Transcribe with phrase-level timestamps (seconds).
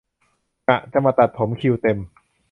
[0.67, 1.97] ง่ะ จะมาตัดผม คิวเต็ม